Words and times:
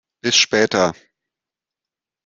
Bis 0.23 0.35
später! 0.35 0.95